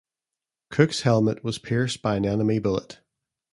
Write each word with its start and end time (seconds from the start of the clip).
Cook's 0.71 1.01
helmet 1.01 1.43
was 1.43 1.59
pierced 1.59 2.01
by 2.01 2.15
an 2.15 2.25
enemy 2.25 2.57
bullet. 2.57 3.01